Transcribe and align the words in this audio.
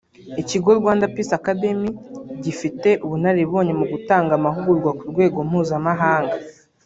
Ikigo 0.41 0.69
Rwanda 0.79 1.05
Peace 1.13 1.35
Academy 1.39 1.89
gifite 2.43 2.89
ubunararibonye 3.05 3.73
mu 3.79 3.85
gutanga 3.93 4.31
amahugurwa 4.35 4.91
ku 4.97 5.03
rwego 5.11 5.37
mpuzamahanga 5.47 6.35